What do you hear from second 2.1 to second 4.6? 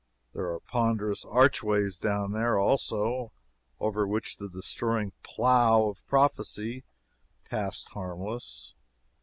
there, also, over which the